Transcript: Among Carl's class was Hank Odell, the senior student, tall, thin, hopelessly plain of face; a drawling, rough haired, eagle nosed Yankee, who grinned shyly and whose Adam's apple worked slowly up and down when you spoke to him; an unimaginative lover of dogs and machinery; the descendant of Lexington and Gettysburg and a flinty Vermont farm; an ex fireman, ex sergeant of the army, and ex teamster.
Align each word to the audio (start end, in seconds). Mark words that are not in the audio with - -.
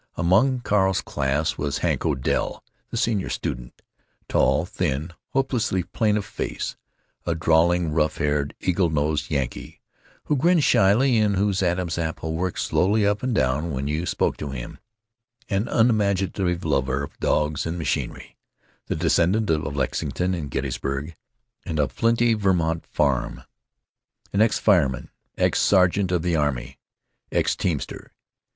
Among 0.15 0.61
Carl's 0.61 0.99
class 0.99 1.59
was 1.59 1.77
Hank 1.85 2.07
Odell, 2.07 2.63
the 2.89 2.97
senior 2.97 3.29
student, 3.29 3.83
tall, 4.27 4.65
thin, 4.65 5.13
hopelessly 5.29 5.83
plain 5.83 6.17
of 6.17 6.25
face; 6.25 6.75
a 7.23 7.35
drawling, 7.35 7.91
rough 7.91 8.17
haired, 8.17 8.55
eagle 8.59 8.89
nosed 8.89 9.29
Yankee, 9.29 9.79
who 10.23 10.35
grinned 10.35 10.63
shyly 10.63 11.19
and 11.19 11.35
whose 11.35 11.61
Adam's 11.61 11.99
apple 11.99 12.33
worked 12.33 12.59
slowly 12.61 13.05
up 13.05 13.21
and 13.21 13.35
down 13.35 13.69
when 13.73 13.87
you 13.87 14.07
spoke 14.07 14.37
to 14.37 14.49
him; 14.49 14.79
an 15.49 15.67
unimaginative 15.67 16.65
lover 16.65 17.03
of 17.03 17.19
dogs 17.19 17.67
and 17.67 17.77
machinery; 17.77 18.35
the 18.87 18.95
descendant 18.95 19.51
of 19.51 19.75
Lexington 19.75 20.33
and 20.33 20.49
Gettysburg 20.49 21.15
and 21.63 21.77
a 21.79 21.87
flinty 21.87 22.33
Vermont 22.33 22.87
farm; 22.87 23.43
an 24.33 24.41
ex 24.41 24.57
fireman, 24.57 25.11
ex 25.37 25.59
sergeant 25.61 26.11
of 26.11 26.23
the 26.23 26.35
army, 26.35 26.79
and 27.29 27.37
ex 27.37 27.55
teamster. 27.55 28.09